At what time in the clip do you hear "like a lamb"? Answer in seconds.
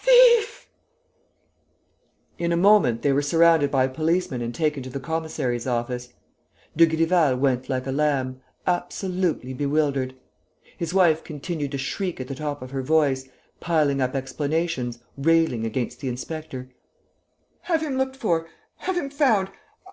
7.68-8.40